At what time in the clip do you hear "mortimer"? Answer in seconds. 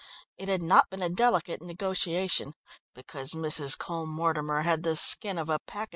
4.07-4.63